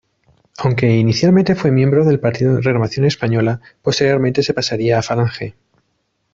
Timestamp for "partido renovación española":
2.19-3.61